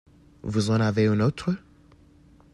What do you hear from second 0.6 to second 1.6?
en avez un autre?